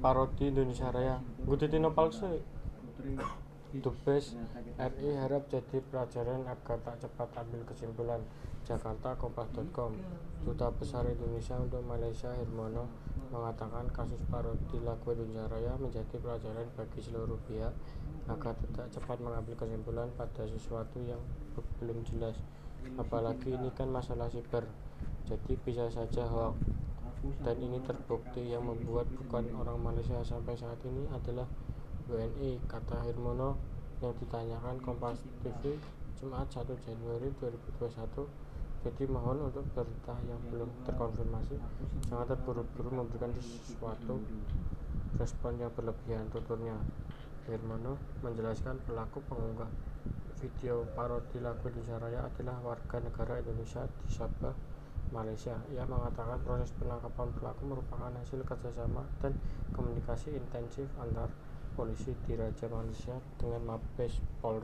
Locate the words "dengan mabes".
63.40-64.20